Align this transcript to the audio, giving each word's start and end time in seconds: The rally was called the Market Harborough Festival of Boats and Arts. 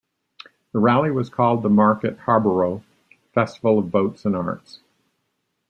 The 0.71 0.79
rally 0.79 1.11
was 1.11 1.29
called 1.29 1.61
the 1.61 1.69
Market 1.69 2.17
Harborough 2.21 2.81
Festival 3.35 3.77
of 3.77 3.91
Boats 3.91 4.25
and 4.25 4.35
Arts. 4.35 4.79